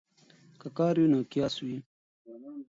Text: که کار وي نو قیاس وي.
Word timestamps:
که 0.59 0.67
کار 0.77 0.95
وي 0.99 1.07
نو 1.13 1.19
قیاس 1.31 1.55
وي. 1.65 1.77